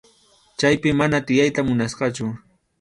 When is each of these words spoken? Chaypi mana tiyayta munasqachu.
Chaypi 0.59 0.89
mana 0.99 1.17
tiyayta 1.25 1.61
munasqachu. 1.67 2.25